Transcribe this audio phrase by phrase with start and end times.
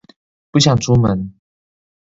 [0.51, 1.35] 不想出門